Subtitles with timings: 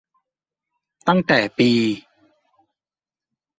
[1.07, 1.71] ตั้งแต่ปี